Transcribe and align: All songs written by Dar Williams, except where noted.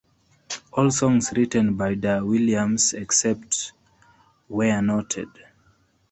All 0.73 0.89
songs 0.89 1.31
written 1.37 1.75
by 1.75 1.93
Dar 1.93 2.25
Williams, 2.25 2.91
except 2.93 3.71
where 4.47 4.81
noted. 4.81 5.27